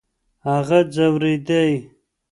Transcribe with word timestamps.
هغه 0.49 0.79
ځورېدی. 0.93 1.69